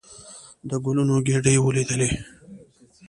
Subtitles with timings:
[0.69, 2.09] د ګلونو ګېدۍ ولېدلې.